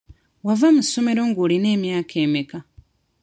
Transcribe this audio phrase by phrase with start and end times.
[0.45, 2.59] Wava mu ssomero ng'olina emyaka emeka?